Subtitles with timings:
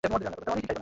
[0.03, 0.29] কেউ আমাদের
[0.47, 0.71] দেখেছে।